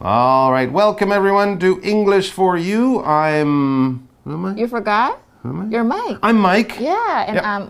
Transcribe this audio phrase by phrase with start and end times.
[0.00, 3.02] All right, welcome everyone to English for You.
[3.02, 4.06] I'm.
[4.24, 4.54] Who am I?
[4.54, 5.20] You forgot?
[5.42, 5.64] Who am I?
[5.70, 6.18] You're Mike.
[6.22, 6.78] I'm Mike.
[6.80, 7.44] yeah, and Yep.
[7.44, 7.66] um,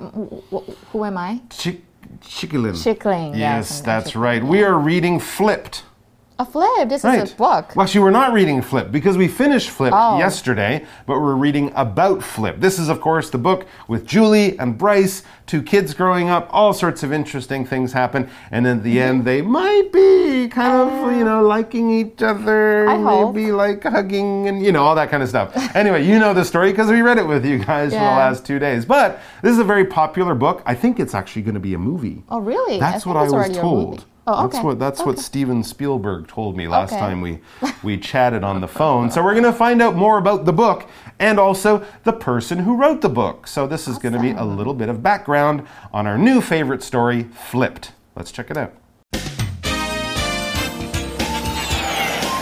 [0.51, 1.41] wh- wh- who am I?
[1.51, 1.85] Chick-
[2.23, 2.75] Chicklin.
[2.83, 3.35] Chickling.
[3.35, 4.25] Yes, that's Chickling.
[4.25, 4.45] right.
[4.45, 5.85] We are reading Flipped.
[6.38, 6.91] A flip.
[6.91, 7.22] This Right.
[7.22, 7.72] is a book.
[7.74, 10.19] Well, actually, we're not reading Flip because we finished Flip Oh.
[10.19, 12.61] yesterday, but we're reading about Flip.
[12.61, 16.51] This is, of course, the book with Julie and Bryce, two kids growing up.
[16.52, 21.05] All sorts of interesting things happen, and at the end, they might be kind of,
[21.07, 23.34] uh, you know, liking each other, I hope.
[23.34, 25.57] maybe like hugging, and you know, all that kind of stuff.
[25.75, 28.45] anyway, you know the story because we read it with you guys for the last
[28.45, 28.84] two days.
[28.84, 30.62] But this is a very popular book.
[30.66, 32.25] I think it's actually going to be a movie.
[32.29, 32.79] Oh, really?
[32.79, 33.87] That's think what I was already a movie.
[33.97, 34.05] told.
[34.29, 36.98] Oh, That's what that's what Steven Spielberg told me last Okay.
[37.01, 37.39] time we
[37.85, 39.09] we chatted on the phone.
[39.11, 40.89] So we're going to find out more about the book
[41.21, 43.47] and also the person who wrote the book.
[43.47, 46.83] So this is going to be a little bit of background on our new favorite
[46.83, 47.93] story, Flipped.
[48.16, 48.75] Let's check it out.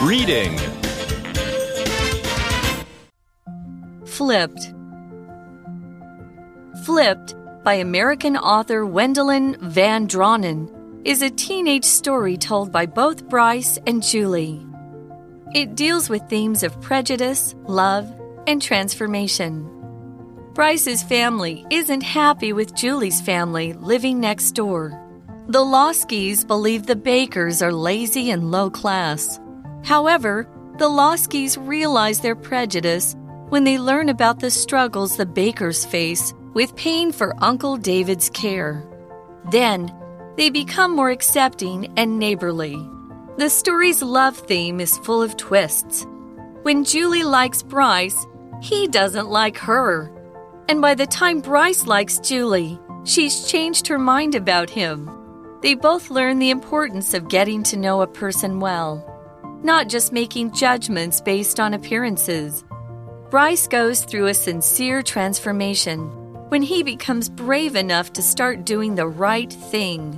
[0.03, 0.59] Reading.
[4.07, 4.73] Flipped.
[6.85, 10.69] Flipped by American author Wendelin Van Draanen
[11.05, 14.67] is a teenage story told by both Bryce and Julie.
[15.55, 18.11] It deals with themes of prejudice, love,
[18.47, 19.71] and transformation.
[20.55, 24.99] Bryce's family isn't happy with Julie's family living next door.
[25.49, 29.39] The Loskis believe the Bakers are lazy and low class.
[29.85, 33.15] However, the Loskis realize their prejudice
[33.51, 38.83] when they learn about the struggles the Bakers face with paying for Uncle David's care.
[39.51, 39.93] Then,
[40.37, 42.77] they become more accepting and neighborly.
[43.37, 46.07] The story's love theme is full of twists.
[46.63, 48.27] When Julie likes Bryce,
[48.63, 50.11] he doesn't like her.
[50.69, 55.11] And by the time Bryce likes Julie, she's changed her mind about him.
[55.63, 59.05] They both learn the importance of getting to know a person well,
[59.63, 62.65] not just making judgments based on appearances.
[63.31, 66.24] Bryce goes through a sincere transformation
[66.55, 70.17] when he becomes brave enough to start doing the right thing.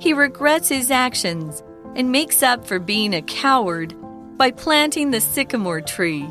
[0.00, 1.62] He regrets his actions
[1.94, 3.94] and makes up for being a coward
[4.36, 6.26] by planting the sycamore tree.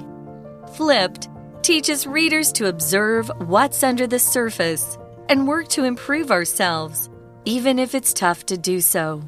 [0.75, 1.29] Flipped
[1.61, 4.97] teaches readers to observe what's under the surface
[5.29, 7.09] and work to improve ourselves,
[7.45, 9.23] even if it's tough to do so.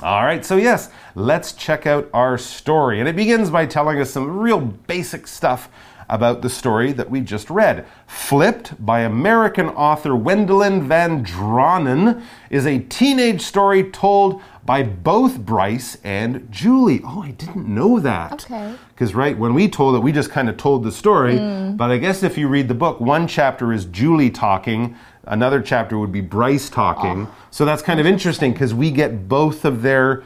[0.00, 3.00] All right, so yes, let's check out our story.
[3.00, 5.68] And it begins by telling us some real basic stuff
[6.08, 7.84] about the story that we just read.
[8.06, 15.98] Flipped by American author Wendelin Van Draanen is a teenage story told by both Bryce
[16.04, 17.00] and Julie.
[17.04, 18.44] Oh, I didn't know that.
[18.44, 18.74] Okay.
[18.90, 21.34] Because, right, when we told it, we just kind of told the story.
[21.34, 21.76] Mm.
[21.76, 24.94] But I guess if you read the book, one chapter is Julie talking,
[25.28, 27.26] another chapter would be Bryce talking.
[27.28, 27.34] Ah.
[27.50, 30.24] So that's kind of interesting because we get both of their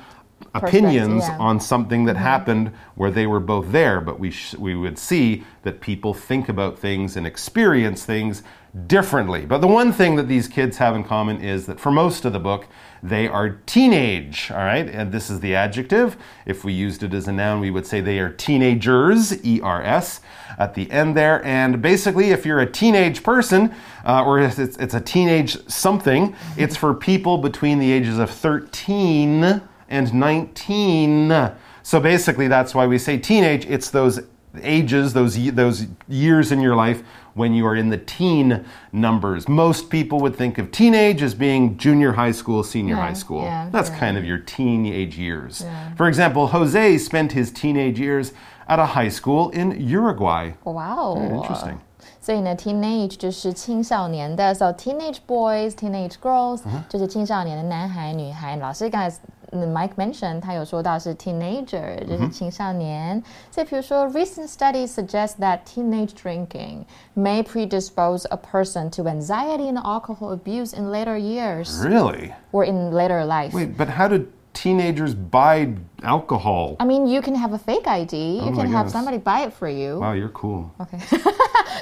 [0.54, 1.38] opinions yeah.
[1.38, 2.24] on something that mm-hmm.
[2.24, 4.00] happened where they were both there.
[4.00, 8.42] But we, sh- we would see that people think about things and experience things
[8.86, 9.44] differently.
[9.44, 12.32] But the one thing that these kids have in common is that for most of
[12.32, 12.66] the book,
[13.02, 14.88] they are teenage, all right?
[14.88, 16.16] And this is the adjective.
[16.46, 19.82] If we used it as a noun, we would say they are teenagers, E R
[19.82, 20.20] S,
[20.58, 21.44] at the end there.
[21.44, 23.74] And basically, if you're a teenage person,
[24.06, 29.60] uh, or it's, it's a teenage something, it's for people between the ages of 13
[29.88, 31.52] and 19.
[31.82, 33.66] So basically, that's why we say teenage.
[33.66, 34.20] It's those
[34.62, 37.02] ages, those those years in your life
[37.33, 39.47] when you are in the teen numbers.
[39.47, 43.43] Most people would think of teenage as being junior high school, senior high school.
[43.43, 43.99] yeah, That's yeah.
[43.99, 45.63] kind of your teenage years.
[45.95, 48.33] For example, Jose spent his teenage years
[48.67, 50.53] at a high school in Uruguay.
[50.63, 51.77] 哇哦 Interesting.
[52.19, 58.57] 所以呢，teenage 就是青少年的，so teenage boys, teenage girls、就是青少年的男孩、女孩。
[58.57, 63.23] 老师刚才嗯 Mike mentioned 他有说到是 teenager，就是青少年。
[63.49, 66.83] 所以比如说，recent studies suggest that teenage drinking
[67.15, 72.33] may predispose a person to anxiety and alcohol abuse in later years Really?
[72.51, 73.53] or in later life.
[73.53, 75.67] Wait, but how do teenagers buy
[76.01, 76.75] alcohol?
[76.79, 78.37] I mean, you can have a fake ID.
[78.37, 78.91] You Oh can my have goodness.
[78.91, 79.99] somebody buy it for you.
[79.99, 80.65] Wow, you're cool.
[80.79, 80.97] OK，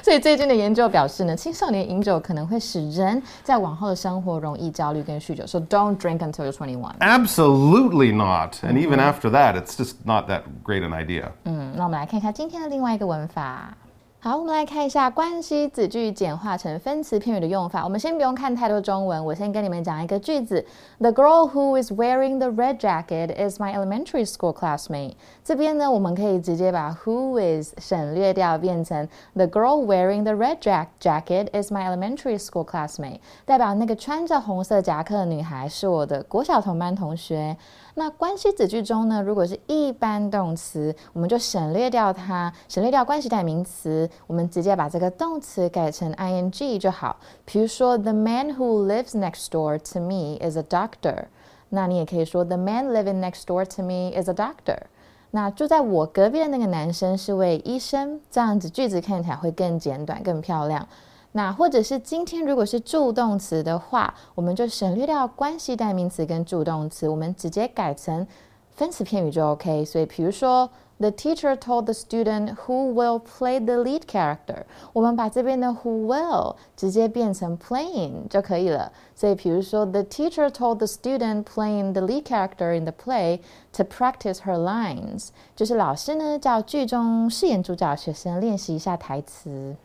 [0.03, 5.47] 所以最近的研究表示呢，青少年饮酒可能会使人在往后的生活容易焦虑跟酗酒。
[5.47, 6.95] So don't drink until you're 21。
[6.99, 8.55] Absolutely not.
[8.61, 11.29] And even after that, it's just not that great an idea.
[11.45, 13.75] 嗯，那我们来看看今天的另外一个文法。
[14.22, 17.82] 好，我们来看一下关系子句简化成分词片语的用法。
[17.82, 20.62] 我们先不用看太多中文，我先跟你们讲一个句子
[20.98, 25.14] ：The girl who is wearing the red jacket is my elementary school classmate。
[25.42, 37.56] 这边呢，我们可以直接把 who is 省略掉，变成 The girl wearing the red jack jacket is my elementary school classmate，代表那个穿着红色夹克的女孩是我的国小同班同学。
[38.00, 47.14] 那关系子句中呢，如果是一般动词，我们就省略掉它，省略掉关系代名词，我们直接把这个动词改成 ing 就好。
[47.44, 51.26] 比如说，The man who lives next door to me is a doctor。
[51.68, 54.78] 那你也可以说，The man living next door to me is a doctor。
[55.32, 60.88] 那住在我隔壁的那个男生是位医生，这样子句子看起来会更简短、更漂亮。
[61.32, 68.26] 那或者是今天如果是助动词的话，我们就省略掉关系代名词跟助动词，我们直接改成
[68.70, 69.84] 分词片语就 OK。
[69.84, 70.68] 所以比如说
[70.98, 78.90] ，The teacher told the student who will play the lead character，我们把这边的 who will 直接变成 playing 就可以了。
[79.14, 83.38] 所以比如说，The teacher told the student playing the lead character in the play
[83.74, 89.76] to practice her lines，就是老师呢叫剧中饰演主角学生练习一下台词。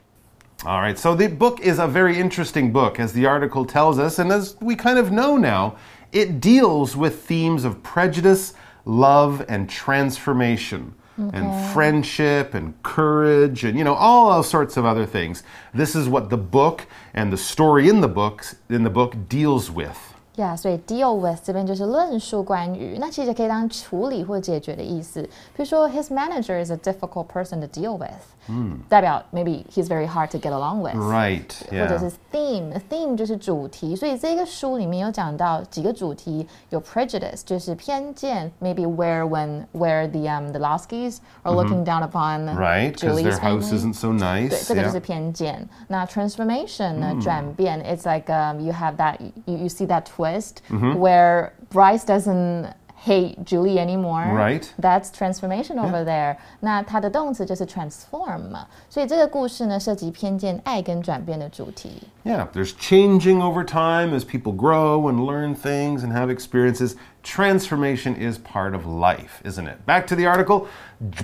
[0.64, 4.18] All right, so the book is a very interesting book, as the article tells us,
[4.18, 5.76] and as we kind of know now,
[6.12, 8.54] it deals with themes of prejudice,
[8.86, 10.96] love, and transformation.
[11.18, 11.38] Okay.
[11.38, 15.44] And friendship and courage and you know all, all sorts of other things.
[15.74, 19.72] This is what the book and the story in the books in the book deals
[19.72, 20.15] with.
[20.36, 25.22] Yeah, Yeah，所以 deal with 这边就是论述关于，那其实可以当处理或解决的意思。
[25.24, 28.12] 比如说，his manager is a difficult person to deal with，
[28.48, 30.96] 嗯，代表 maybe he's very hard to get along with。
[30.96, 42.54] Right，或者是 theme，theme 就是主题，所以这个书里面有讲到几个主题，有 prejudice 就是偏见，maybe where when where the um the Loskis are looking down upon
[42.56, 44.50] right because their house isn't so nice。
[44.50, 45.68] 对，这个就是偏见。
[45.88, 49.16] 那 transformation 呢，转变，it's like um you have that
[49.46, 50.25] you you see that twist。
[50.25, 50.95] twist mm-hmm.
[50.99, 54.27] where Bryce doesn't hate Julie anymore.
[54.31, 54.71] Right.
[54.79, 56.05] That's transformation over yeah.
[56.05, 56.37] there.
[56.61, 62.03] 那它的动词就是 transform 嘛，所以这个故事呢涉及偏见、爱跟转变的主题。
[62.25, 66.97] Yeah, there's changing over time as people grow and learn things and have experiences.
[67.26, 69.84] Transformation is part of life, isn't it?
[69.88, 70.68] Back to the article.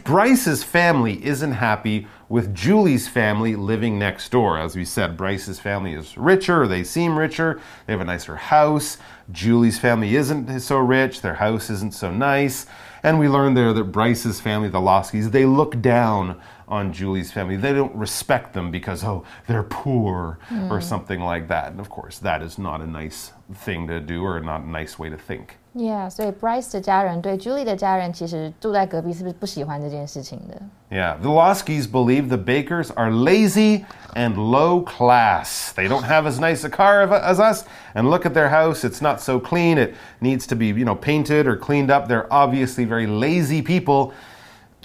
[0.03, 4.57] Bryce's family isn't happy with Julie's family living next door.
[4.57, 8.97] As we said, Bryce's family is richer, they seem richer, they have a nicer house.
[9.31, 12.65] Julie's family isn't so rich, their house isn't so nice.
[13.03, 17.57] And we learned there that Bryce's family, the Loskis, they look down on Julie's family.
[17.57, 20.71] They don't respect them because, oh, they're poor mm.
[20.71, 21.71] or something like that.
[21.71, 24.97] And of course, that is not a nice thing to do or not a nice
[24.97, 25.57] way to think.
[25.74, 30.58] Yeah，所以 Bryce 的家人对 Julie 的家人其实住在隔壁是不是不喜欢这件事情的？
[30.88, 33.84] Yeah, the Loskis believe the Bakers are lazy
[34.14, 35.74] and low class.
[35.74, 37.64] They don't have as nice a car as us,
[37.94, 38.88] and look at their house.
[38.88, 39.76] It's not so clean.
[39.76, 42.08] It needs to be, you know, painted or cleaned up.
[42.08, 44.14] They're obviously very lazy people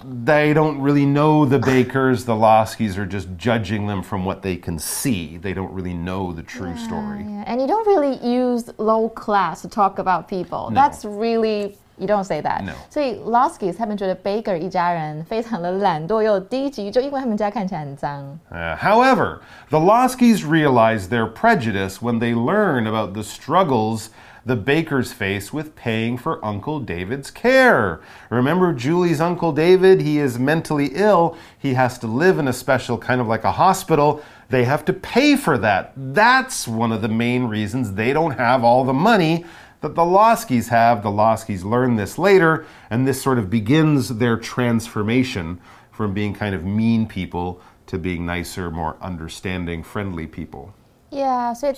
[0.05, 2.25] they don't really know the Bakers.
[2.25, 5.37] The Loskis are just judging them from what they can see.
[5.37, 7.23] They don't really know the true yeah, story.
[7.23, 7.43] Yeah.
[7.47, 10.69] And you don't really use low class to talk about people.
[10.69, 10.75] No.
[10.75, 12.63] That's really you don't say that.
[12.63, 12.73] No.
[12.91, 18.39] 所以 Loskis 他们觉得 Baker 一家人非常的懒惰又低级，就因为他们家看起来很脏。
[18.51, 19.39] Uh, however,
[19.69, 24.09] the Loskis realize their prejudice when they learn about the struggles
[24.47, 27.99] the baker's face with paying for Uncle David's care.
[28.29, 29.99] Remember Julie's Uncle David?
[29.99, 31.37] He is mentally ill.
[31.59, 34.23] He has to live in a special kind of like a hospital.
[34.47, 35.91] They have to pay for that.
[35.97, 39.43] That's one of the main reasons they don't have all the money
[39.81, 41.03] that the Loskis have.
[41.03, 45.59] The Loskis learn this later, and this sort of begins their transformation
[45.91, 50.73] from being kind of mean people to being nicer, more understanding, friendly people.
[51.09, 51.71] Yeah, so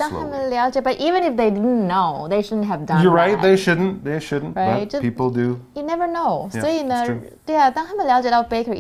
[0.81, 3.41] but even if they didn't know, they shouldn't have done You're right, that.
[3.43, 4.55] they shouldn't, they shouldn't.
[4.55, 5.59] Right, but just- people do.
[5.75, 8.73] You never know，、Yeah, 所以呢 it's true.，对啊，当他们了解到 Baker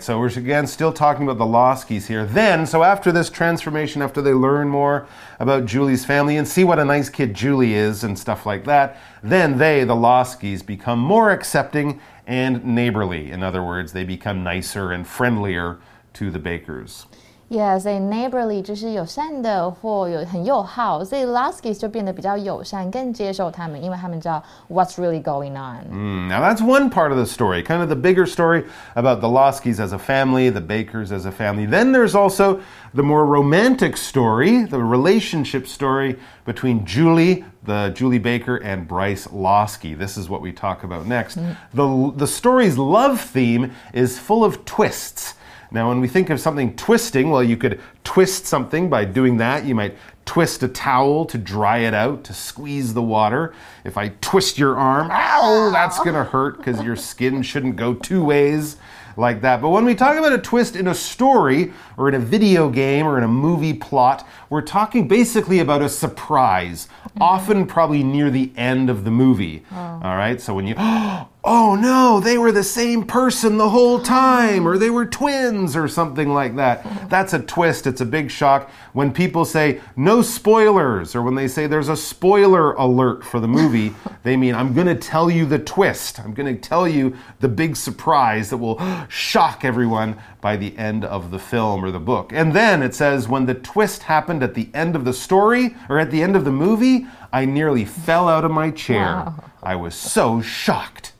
[0.00, 2.26] so we're again still talking about the Loskis here.
[2.26, 5.06] Then, so after this transformation, after they learn more
[5.38, 8.96] about Julie's family and see what a nice kid Julie is and stuff like that,
[9.22, 13.30] then they, the Loskis, become more accepting and neighborly.
[13.30, 15.78] In other words, they become nicer and friendlier
[16.14, 17.06] to the bakers.
[17.48, 26.28] Yes, they neighborly 就是友善的或有很友好，所以 Loskis 就变得比较友善，更接受他们，因为他们知道 what's really going on.
[26.28, 29.78] Now that's one part of the story, kind of the bigger story about the Loskis
[29.78, 31.66] as a family, the Bakers as a family.
[31.66, 32.58] Then there's also
[32.92, 39.96] the more romantic story, the relationship story between Julie, the Julie Baker, and Bryce Loski.
[39.96, 41.38] This is what we talk about next.
[41.38, 41.56] Mm.
[41.72, 45.34] The the story's love theme is full of twists.
[45.76, 49.66] Now, when we think of something twisting, well, you could twist something by doing that.
[49.66, 53.52] You might twist a towel to dry it out, to squeeze the water.
[53.84, 57.92] If I twist your arm, ow, that's going to hurt because your skin shouldn't go
[57.92, 58.78] two ways
[59.16, 59.62] like that.
[59.62, 63.06] But when we talk about a twist in a story or in a video game
[63.06, 67.22] or in a movie plot, we're talking basically about a surprise, mm-hmm.
[67.22, 69.64] often probably near the end of the movie.
[69.72, 70.00] Oh.
[70.02, 74.66] All right, so when you, oh no, they were the same person the whole time,
[74.66, 76.82] or they were twins, or something like that.
[76.82, 77.08] Mm-hmm.
[77.08, 78.70] That's a twist, it's a big shock.
[78.92, 83.48] When people say no spoilers, or when they say there's a spoiler alert for the
[83.48, 86.20] movie, they mean I'm going to tell you the twist.
[86.20, 91.04] I'm going to tell you the big surprise that will shock everyone by the end
[91.04, 92.32] of the film or the book.
[92.32, 95.98] And then it says when the twist happened at the end of the story or
[95.98, 99.32] at the end of the movie, I nearly fell out of my chair.
[99.62, 101.12] I was so shocked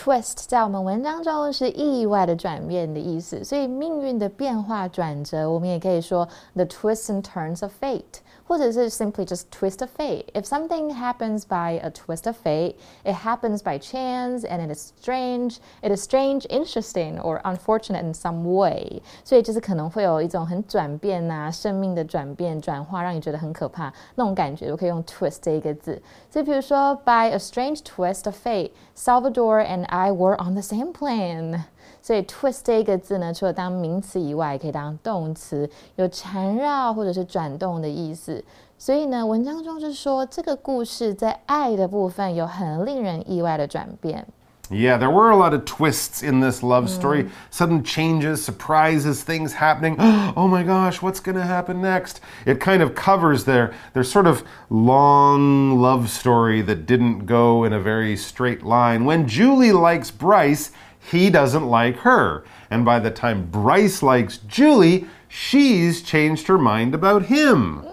[0.00, 10.26] Twist 在我们文章中是意外的转变的意思，所以命运的变化转折，我们也可以说 the twists and turns of fate，或者是 simply just twist of fate.
[10.34, 14.92] If something happens by a twist of fate, it happens by chance and it is
[15.00, 19.02] strange, it is strange, interesting or unfortunate in some way.
[19.24, 26.00] 所以就是可能会有一种很转变啊，生命的转变转化，让你觉得很可怕那种感觉，我可以用 twist 这一个字。
[26.30, 31.61] 所以比如说，by a strange twist of fate, Salvador and I were on the same plane.
[32.01, 38.43] 所以 twist 这个字呢，除了当名词以外，也可以当动词，有缠绕或者是转动的意思。
[38.77, 44.25] 所以呢，文章中就说，这个故事在爱的部分有很令人意外的转变。
[44.71, 47.25] Yeah, there were a lot of twists in this love story.
[47.25, 47.31] Mm.
[47.49, 49.97] Sudden changes, surprises, things happening.
[50.33, 52.21] Oh my gosh, what's going to happen next?
[52.45, 57.73] It kind of covers their their sort of long love story that didn't go in
[57.73, 59.03] a very straight line.
[59.03, 62.45] When Julie likes Bryce, he doesn't like her.
[62.69, 67.85] And by the time Bryce likes Julie, she's changed her mind about him.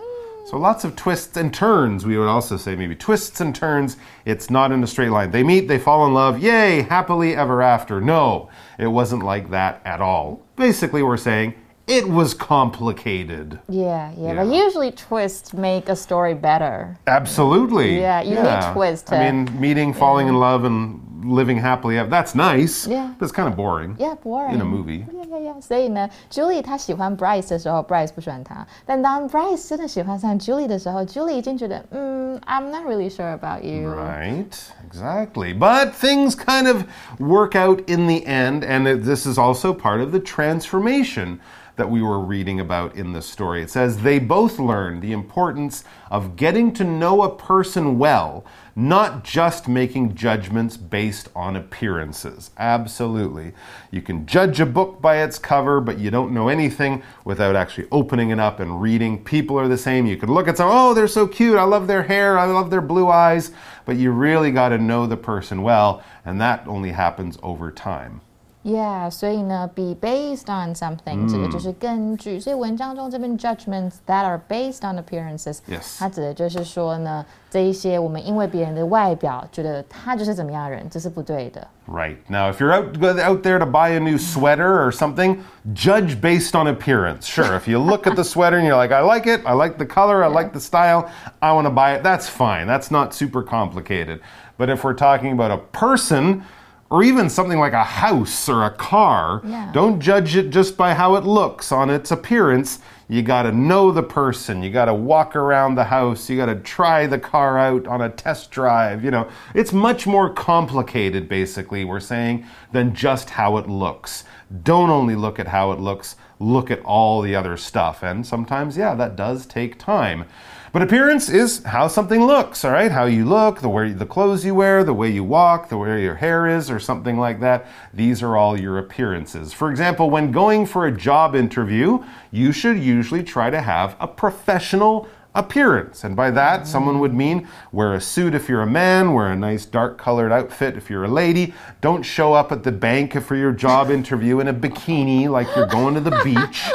[0.49, 2.07] So lots of twists and turns.
[2.07, 3.99] We would also say maybe twists and turns.
[4.25, 5.31] It's not in a straight line.
[5.31, 8.00] They meet, they fall in love, yay, happily ever after.
[8.00, 10.40] No, it wasn't like that at all.
[10.57, 11.52] Basically, we're saying
[11.87, 13.61] it was complicated.
[13.69, 16.99] Yeah, yeah, but usually twists make a story better.
[17.07, 18.00] Absolutely.
[18.00, 22.10] Yeah, you need twist I mean, meeting, falling in love, and living happily ever.
[22.10, 22.88] That's nice.
[22.88, 23.13] Yeah.
[23.18, 23.96] But it's kind of boring.
[24.00, 24.56] Yeah, boring.
[24.56, 25.06] In a movie.
[25.12, 25.62] Yeah, yeah, yeah.
[25.62, 28.65] 所以呢，Julie 她喜欢 Bryce 的时候，Bryce 不喜欢她。
[28.86, 33.89] 但当 Bryce 真的喜欢上 Julie 的时候，Julie 已经觉得，嗯，I'm not really sure about you。
[33.89, 34.53] Right,
[34.89, 35.58] exactly.
[35.58, 36.84] But things kind of
[37.20, 41.39] work out in the end, and it- this is also part of the transformation
[41.75, 43.63] that we were reading about in the story.
[43.63, 48.44] It says they both learned the importance of getting to know a person well,
[48.78, 52.52] not just making judgments based on appearances.
[52.58, 53.52] Absolutely.
[53.90, 57.88] You can judge a book by its cover, but you don't know anything without actually
[57.90, 59.25] opening it up and reading.
[59.25, 60.06] People are the same.
[60.06, 61.58] You could look at some, oh, they're so cute.
[61.58, 62.38] I love their hair.
[62.38, 63.50] I love their blue eyes.
[63.85, 68.20] But you really got to know the person well, and that only happens over time.
[68.68, 72.39] Yeah，所以呢，be based on something，、指的就是根据。
[72.39, 81.68] 所以文章中这边 judgments that are based on appearances， Yes 它指的就是说呢，这一些我们因为别人的外表觉得他就是怎么样的人，这是不对的。
[81.89, 82.15] Right.
[82.30, 85.39] Now, if you're out, go out there to buy a new sweater or something,
[85.74, 87.24] judge based on appearance.
[87.24, 89.77] Sure, if you look at the sweater and you're like, I like it, I like
[89.77, 91.10] the color, I like the style,
[91.42, 92.65] I want to buy it, that's fine.
[92.68, 94.22] That's not super complicated.
[94.58, 96.44] But if we're talking about a person,
[96.90, 99.71] or even something like a house or a car, Yeah.
[99.73, 102.78] don't judge it just by how it looks on its appearance.
[103.11, 104.62] You got to know the person.
[104.62, 106.28] You got to walk around the house.
[106.28, 109.02] You got to try the car out on a test drive.
[109.02, 114.25] You know, it's much more complicated, basically, we're saying, than just how it looks.
[114.62, 118.02] Don't only look at how it looks, look at all the other stuff.
[118.02, 120.25] And sometimes, yeah, that does take time.
[120.73, 122.93] But appearance is how something looks, all right?
[122.93, 126.03] How you look, the way the clothes you wear, the way you walk, the way
[126.03, 127.67] your hair is, or something like that.
[127.95, 129.53] These are all your appearances.
[129.53, 134.07] For example, when going for a job interview, you should usually try to have a
[134.07, 136.02] professional appearance.
[136.04, 139.37] And by that, someone would mean wear a suit if you're a man, wear a
[139.37, 141.54] nice dark colored outfit if you're a lady.
[141.80, 145.66] Don't show up at the bank for your job interview in a bikini like you're
[145.66, 146.71] going to the beach.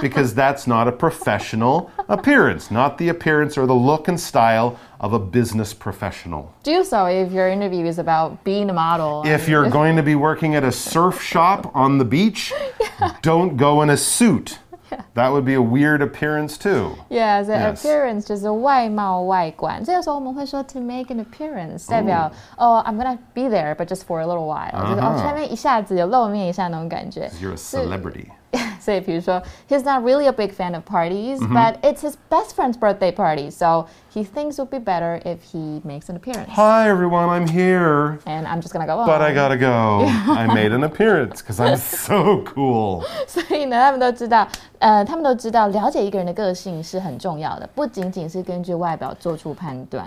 [0.00, 5.12] because that's not a professional appearance, not the appearance or the look and style of
[5.12, 6.54] a business professional.
[6.62, 9.22] Do so if your interview is about being a model.
[9.26, 12.52] If you're going to be working at a surf shop on the beach,
[13.22, 14.58] don't go in a suit.
[15.15, 16.95] That would be a weird appearance too.
[17.09, 17.81] Yeah, the Yes.
[17.81, 19.81] appearance 就是外貌外观。
[19.83, 27.31] 这个时候我们会说 to make an appearance，代表哦、i m gonna be there but just for a little while，、就是哦，去那边一下子有露面一下那种感觉。
[27.41, 28.25] You're a celebrity.
[28.81, 33.49] 所以比如说，he's not really a big fan of parties, but it's his best friend's birthday party,
[33.49, 36.49] so he thinks it would be better if he makes an appearance.
[36.55, 38.19] Hi everyone, I'm here.
[38.25, 39.05] And I'm just gonna go.
[39.05, 40.05] But I "Oh." gotta go.
[40.33, 43.03] I made an appearance because I'm so cool.
[43.27, 44.47] 所以呢，他们都知道，
[44.79, 50.05] 呃，他们都知道，了解一个人的个性是很重要的，不仅仅是根据外表做出判断。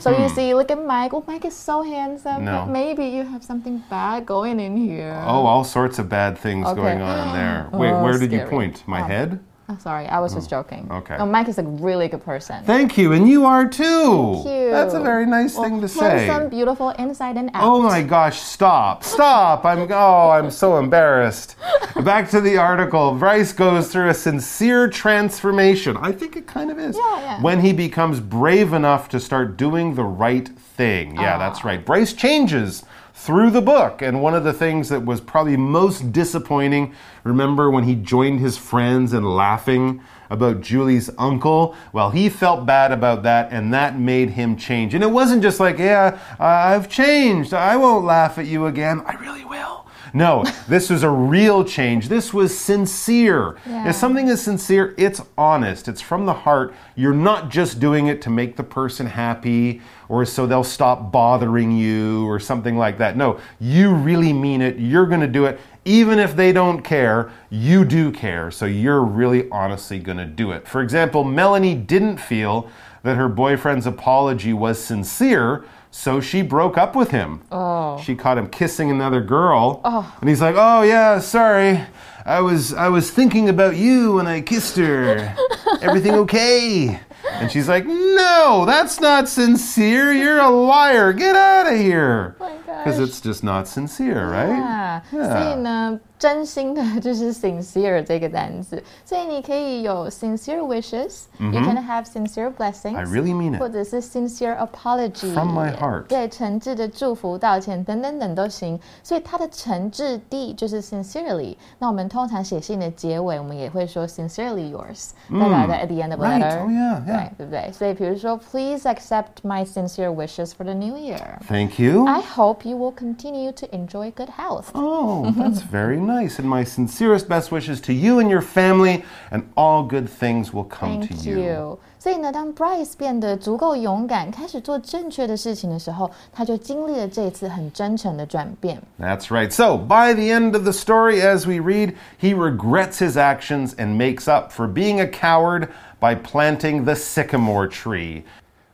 [0.00, 1.10] So you see, look at Mike.
[1.14, 2.44] Oh, Mike is so handsome.
[2.44, 2.64] No.
[2.64, 5.14] But maybe you have something bad going in here.
[5.26, 6.80] Oh, all sorts of bad things Okay.
[6.80, 7.66] going on in there.
[7.72, 8.50] Wait, Oh, where did you scary.
[8.50, 8.82] point?
[8.86, 9.38] My Um, head?
[9.71, 10.87] Oh, sorry, I was just oh, joking.
[10.89, 11.15] okay.
[11.19, 12.63] No, Mike is a really good person.
[12.63, 14.41] Thank you, and you are too.
[14.43, 14.71] Thank you.
[14.71, 16.25] That's a very nice thing to say.
[16.25, 17.63] Some beautiful, inside and out.
[17.63, 19.03] Oh my gosh, stop.
[19.03, 19.65] Stop.
[19.65, 21.55] I'm oh, I'm so embarrassed.
[22.03, 23.13] Back to the article.
[23.13, 25.97] Bryce goes through a sincere transformation.
[25.97, 26.97] I think it kind of is.
[26.97, 27.41] Yeah, yeah.
[27.41, 31.13] When he becomes brave enough to start doing the right thing.
[31.13, 31.37] Yeah, ah.
[31.37, 31.85] that's right.
[31.85, 32.83] Bryce changes
[33.19, 34.01] through the book.
[34.01, 36.95] And one of the things that was probably most disappointing,
[37.25, 41.75] remember when he joined his friends in laughing about Julie's uncle?
[41.91, 44.93] Well, he felt bad about that, and that made him change.
[44.93, 47.53] And it wasn't just like, yeah, I've changed.
[47.53, 49.01] I won't laugh at you again.
[49.05, 49.78] I really will.
[50.13, 52.09] No, this was a real change.
[52.09, 53.57] This was sincere.
[53.65, 53.89] Yeah.
[53.89, 56.73] If something is sincere, it's honest, it's from the heart.
[56.95, 61.71] You're not just doing it to make the person happy or so they'll stop bothering
[61.71, 63.15] you or something like that.
[63.15, 64.77] No, you really mean it.
[64.77, 65.59] You're going to do it.
[65.85, 68.51] Even if they don't care, you do care.
[68.51, 70.67] So you're really honestly going to do it.
[70.67, 72.69] For example, Melanie didn't feel
[73.03, 75.63] that her boyfriend's apology was sincere.
[75.91, 77.41] So she broke up with him.
[77.51, 77.99] Oh.
[78.01, 79.81] She caught him kissing another girl.
[79.83, 80.15] Oh.
[80.19, 81.83] And he's like, "Oh yeah, sorry.
[82.25, 85.35] I was I was thinking about you when I kissed her.
[85.81, 86.99] Everything okay?"
[87.31, 90.11] And she's like, "No, that's not sincere.
[90.13, 91.11] You're a liar.
[91.11, 92.35] Get out of here."
[92.68, 92.84] Oh my gosh.
[92.84, 94.48] Because it's just not sincere, right?
[94.48, 95.00] Yeah.
[95.10, 102.96] 所以呢，真心的就是 sincere 这个单词，所以你可以有 sincere wishes，you can have sincere blessings。
[102.96, 103.60] I really mean it.
[103.60, 108.78] 或者是 sincere apology From my heart 对，诚挚的祝福、道歉等等等都行。
[109.02, 111.56] 所以它的诚挚地就是 sincerely。
[111.78, 116.42] 那我们通常写信的结尾，我们也会说 sincerely yours，代表在 at the end of a Right.
[116.42, 117.06] letter， Oh, yeah, yeah.
[117.06, 117.72] 对，对不对？
[117.72, 121.38] 所以比如说，Please accept my sincere wishes for the new year.
[121.48, 122.06] Thank you.
[122.06, 124.70] I hope you will continue to enjoy good health.
[124.74, 126.38] Oh, that's very nice.
[126.38, 130.64] And my sincerest best wishes to you and your family, and all good things will
[130.64, 131.38] come Thank to you.
[131.38, 131.78] you.
[131.98, 138.78] 所以呢，当 Bryce 变得足够勇敢，开始做正确的事情的时候，他就经历了这一次很真诚的转变。
[139.00, 139.50] That's right.
[139.50, 143.96] So, by the end of the story, as we read, he regrets his actions and
[143.96, 145.68] makes up for being a coward
[145.98, 148.24] by planting the sycamore tree.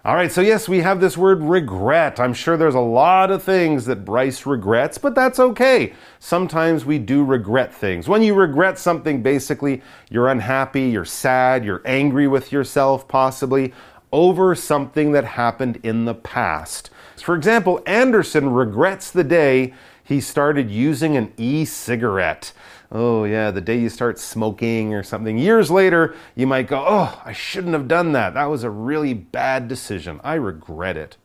[0.06, 2.20] All right, so yes, we have this word regret.
[2.20, 5.94] I'm sure there's a lot of things that Bryce regrets, but that's okay.
[6.20, 8.08] Sometimes we do regret things.
[8.08, 13.74] When you regret something, basically, you're unhappy, you're sad, you're angry with yourself, possibly,
[14.12, 16.92] over something that happened in the past.
[17.18, 19.74] For example, Anderson regrets the day
[20.06, 22.54] he started using an e cigarette.
[22.92, 25.38] Oh, yeah, the day you start smoking or something.
[25.40, 28.36] Years later, you might go, Oh, I shouldn't have done that.
[28.36, 30.22] That was a really bad decision.
[30.24, 31.18] I regret it.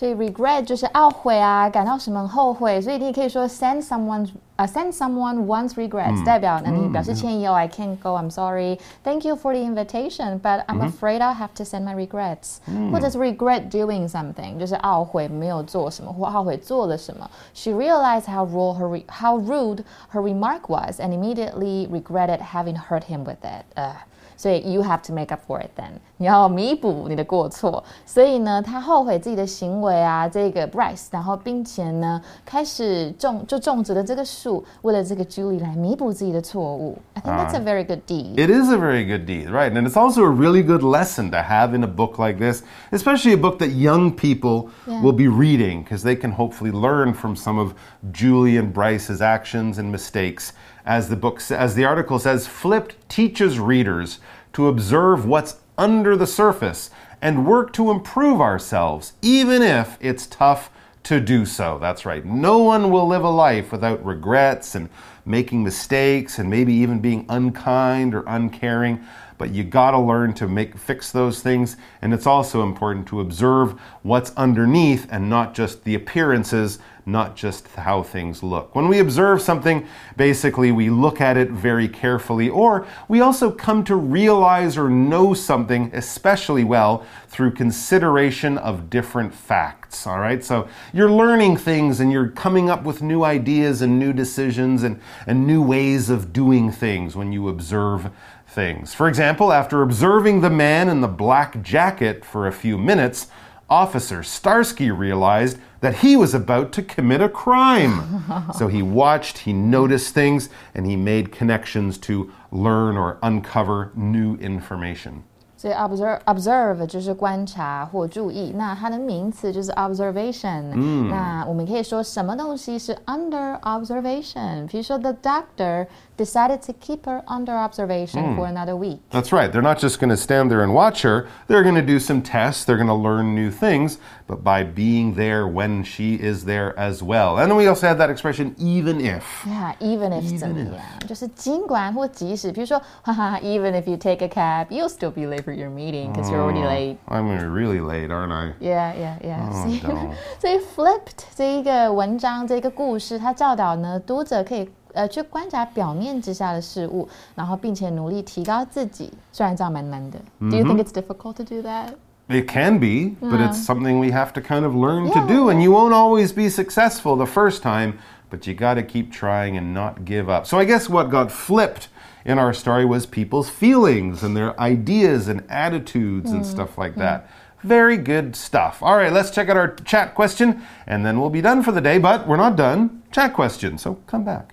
[0.00, 8.78] 所以 regret 就是懊悔啊，感到什么后悔，所以你也可以说 send someone 啊、send someone one's regrets，、代表那你表示歉意哦、I can't go, I'm sorry.
[9.02, 12.58] Thank you for the invitation, but I'm afraid I'll have to send my regrets、
[12.92, 17.30] 或者是 regret doing something，就是懊悔没有做什么或懊悔做了什么。
[17.54, 23.04] She realized how rude her re- how rude her remark was and immediately regretted having hurt
[23.04, 23.64] him with it.
[23.74, 23.94] 呃
[24.40, 27.82] 所以 you have to make up for it then，你要弥补你的过错。
[28.04, 36.98] 所以呢，他后悔自己的行为啊，这个 Bryce，然后并且呢，开始种就种植了这个树，为了这个 Julie 来弥补自己的错误。
[37.14, 38.34] I think that's a very good deed.
[38.34, 39.72] It is a very good deed, right?
[39.72, 43.32] And it's also a really good lesson to have in a book like this, especially
[43.32, 45.00] a book that young people Yeah.
[45.02, 47.72] will be reading because they can hopefully learn from some of
[48.12, 50.52] Julie and Bryce's actions and mistakes.
[50.84, 54.20] As the book sa- as the article says, flipped teaches readers
[54.53, 56.89] to observe what's under the surface
[57.21, 60.69] and work to improve ourselves, even if it's tough
[61.03, 61.79] to do so.
[61.79, 62.25] That's right.
[62.25, 64.89] No one will live a life without regrets and
[65.25, 69.03] making mistakes and maybe even being unkind or uncaring
[69.41, 73.21] but you got to learn to make fix those things and it's also important to
[73.21, 73.71] observe
[74.03, 78.75] what's underneath and not just the appearances not just how things look.
[78.75, 83.83] When we observe something, basically we look at it very carefully, or we also come
[83.85, 90.05] to realize or know something especially well through consideration of different facts.
[90.05, 94.13] All right, so you're learning things and you're coming up with new ideas and new
[94.13, 98.11] decisions and, and new ways of doing things when you observe
[98.50, 98.94] things.
[98.94, 103.26] For example, after observing the man in the black jacket for a few minutes,
[103.68, 108.22] Officer Starsky realized that he was about to commit a crime.
[108.54, 114.36] so he watched, he noticed things, and he made connections to learn or uncover new
[114.36, 115.24] information.
[115.58, 120.70] 所以 observe observe 就是观察或注意，那它的名词就是 observation。
[120.74, 124.66] 嗯，那我们可以说什么东西是 under observation？
[124.66, 125.86] 比如说，the doctor
[126.20, 129.00] decided to keep her under observation for another week.
[129.10, 129.52] That's right.
[129.52, 131.26] They're not just going to stand there and watch her.
[131.46, 132.64] They're going to do some tests.
[132.64, 133.98] They're going to learn new things.
[134.26, 137.38] But by being there when she is there as well.
[137.38, 139.24] And then we also had that expression, even if.
[139.46, 145.70] Yeah, even if 怎么样，就是尽管或即使，比如说，哈哈，even if you take a cab, you'll still be late for your
[145.70, 146.96] meeting because you're already late.
[147.06, 148.54] I'm really late, aren't I?
[148.58, 149.48] Yeah, yeah, yeah.
[149.48, 150.14] Oh, 所以 no.
[150.40, 159.12] 所以 flipped 这一个文章这个故事，它教导呢读者可以 呃去观察表面之下的事物，然后并且努力提高自己。
[159.32, 160.18] 虽然这样蛮难的。
[160.40, 161.94] Do you think it's difficult to do that?
[162.28, 165.20] It can be, but it's something we have to kind of learn Yeah.
[165.20, 165.50] to do.
[165.50, 167.98] And you won't always be successful the first time,
[168.30, 170.44] but you got to keep trying and not give up.
[170.44, 171.88] So I guess what got flipped
[172.24, 177.28] in our story was people's feelings and their ideas and attitudes and stuff like that.
[177.62, 178.82] Very good stuff.
[178.82, 181.80] All right, let's check out our chat question and then we'll be done for the
[181.80, 183.02] day, but we're not done.
[183.12, 184.52] Chat question, so come back.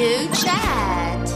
[0.00, 1.28] You chat.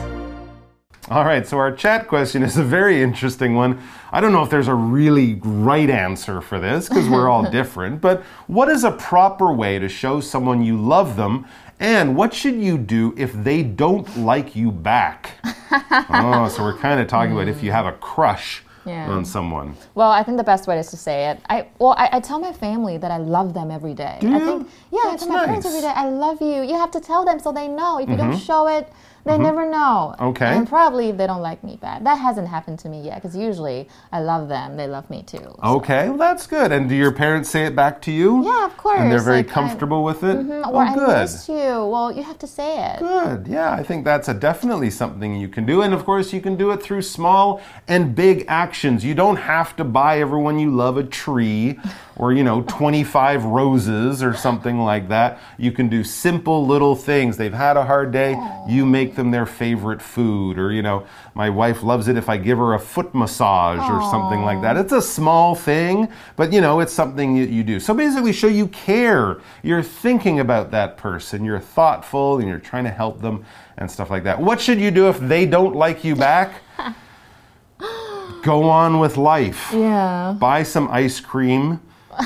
[1.10, 3.78] All right, so our chat question is a very interesting one.
[4.10, 8.00] I don't know if there's a really right answer for this because we're all different,
[8.00, 11.46] but what is a proper way to show someone you love them?
[11.78, 15.32] And what should you do if they don't like you back?
[16.08, 19.10] oh, so we're kind of talking about if you have a crush Yeah.
[19.10, 19.76] on someone.
[19.94, 21.40] Well, I think the best way is to say it.
[21.48, 24.18] I well, I, I tell my family that I love them every day.
[24.20, 24.38] I you?
[24.40, 25.74] think yeah, That's I tell my parents nice.
[25.74, 25.86] Mm-hmm.
[25.86, 26.62] every day I love you.
[26.62, 27.98] You have to tell them so they know.
[27.98, 28.92] If you don't show it,
[29.24, 30.14] they never know.
[30.20, 30.46] Okay.
[30.56, 32.04] And probably they don't like me back.
[32.04, 35.38] That hasn't happened to me yet because usually I love them, they love me too.
[35.38, 35.58] so.
[35.62, 36.72] Okay, well, that's good.
[36.72, 38.44] And do your parents say it back to you?
[38.44, 39.00] Yeah, of course.
[39.00, 40.36] And they're very like, I- comfortable with it?
[40.36, 41.20] Mhm, Oh, Or I good.
[41.20, 41.54] miss you.
[41.86, 42.98] Well, you have to say it.
[43.00, 43.46] Good.
[43.48, 45.80] Yeah, I think that's a definitely something you can do.
[45.82, 49.04] And of course, you can do it through small and big actions.
[49.04, 51.78] You don't have to buy everyone you love a tree
[52.16, 55.38] or, you know, 25 roses or something like that.
[55.58, 57.36] You can do simple little things.
[57.36, 58.36] They've had a hard day,
[58.68, 60.58] you make them their favorite food.
[60.58, 64.10] Or, you know, my wife loves it if I give her a foot massage or
[64.10, 64.76] something like that.
[64.76, 67.80] It's a small thing, but, you know, it's something you, you do.
[67.80, 69.40] So basically, show you care.
[69.62, 73.44] You're thinking about that person, you're thoughtful, and you're trying to help them
[73.76, 74.40] and stuff like that.
[74.40, 76.62] What should you do if they don't like you back?
[78.42, 79.70] Go on with life.
[79.72, 80.36] Yeah.
[80.38, 81.80] Buy some ice cream,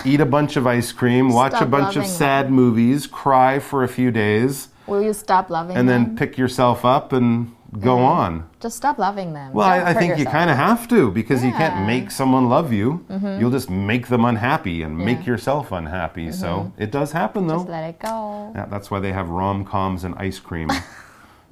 [0.04, 3.88] eat a bunch of ice cream, watch a bunch of sad movies, cry for a
[3.88, 6.02] few days, Will you stop loving and them?
[6.02, 8.48] And then pick yourself up and go on.
[8.60, 9.52] Just stop loving them.
[9.52, 11.54] Well, Don't I, I think you kind of have to because you Yeah.
[11.70, 11.74] Mm-hmm.
[11.76, 13.04] can't make someone love you.
[13.38, 16.32] You'll just make them unhappy and make yourself unhappy.
[16.32, 17.58] So it does happen though.
[17.60, 17.62] Mm-hmm.
[17.64, 18.52] Just let it go.
[18.54, 20.70] Yeah, that's why they have rom coms and ice cream.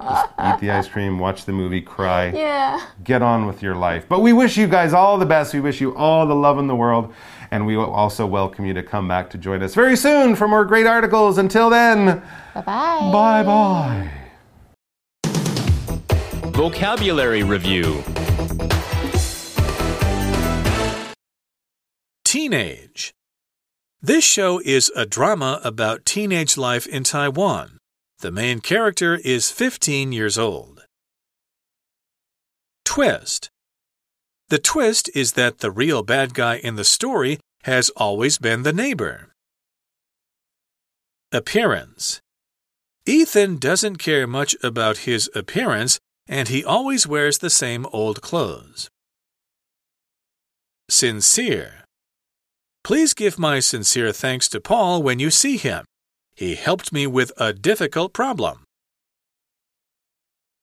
[0.01, 2.79] Just eat the ice cream, watch the movie, cry, Yeah.
[3.03, 4.05] get on with your life.
[4.07, 5.53] But we wish you guys all the best.
[5.53, 7.13] We wish you all the love in the world.
[7.49, 10.47] And we will also welcome you to come back to join us very soon for
[10.47, 11.37] more great articles.
[11.37, 12.21] Until then,
[12.53, 13.09] Bye bye.
[13.11, 14.11] bye bye.
[16.51, 18.03] Vocabulary Review
[22.25, 23.13] Teenage.
[24.01, 27.76] This show is a drama about teenage life in Taiwan.
[28.19, 30.85] The main character is 15 years old.
[32.83, 33.49] Twist.
[34.49, 38.73] The twist is that the real bad guy in the story has always been the
[38.73, 39.29] neighbor.
[41.31, 42.19] Appearance.
[43.05, 48.89] Ethan doesn't care much about his appearance and he always wears the same old clothes.
[50.89, 51.83] Sincere.
[52.83, 55.85] Please give my sincere thanks to Paul when you see him.
[56.36, 58.64] He helped me with a difficult problem.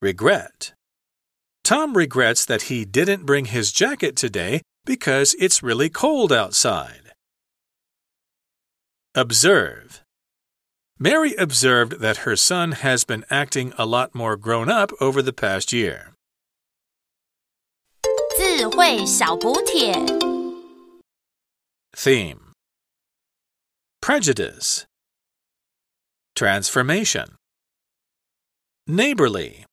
[0.02, 0.74] Regret.
[1.64, 7.12] Tom regrets that he didn't bring his jacket today because it's really cold outside.
[9.14, 10.02] Observe.
[10.98, 15.34] Mary observed that her son has been acting a lot more grown up over the
[15.34, 16.14] past year.
[18.38, 19.94] 智慧小补帖
[21.94, 22.54] Theme
[24.02, 24.86] Prejudice
[26.35, 27.37] Transformation.
[28.89, 29.67] Neighborly